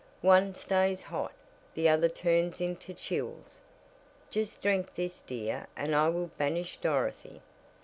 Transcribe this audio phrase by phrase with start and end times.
[0.23, 1.31] One stays hot,
[1.75, 3.61] the other turns into chills.
[4.31, 7.43] Just drink this dear, and I will banish Dorothy.